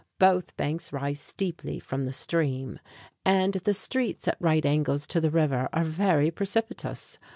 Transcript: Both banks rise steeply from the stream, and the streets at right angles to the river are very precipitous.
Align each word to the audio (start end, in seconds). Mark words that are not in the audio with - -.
Both 0.17 0.57
banks 0.57 0.91
rise 0.91 1.19
steeply 1.19 1.77
from 1.79 2.05
the 2.05 2.11
stream, 2.11 2.79
and 3.23 3.53
the 3.53 3.73
streets 3.75 4.27
at 4.27 4.37
right 4.39 4.65
angles 4.65 5.05
to 5.05 5.21
the 5.21 5.29
river 5.29 5.69
are 5.73 5.83
very 5.83 6.31
precipitous. 6.31 7.19